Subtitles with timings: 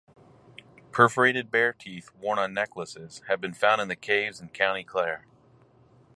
[0.91, 5.27] Perforated bear teeth (worn on necklaces) have been found in caves in County Clare.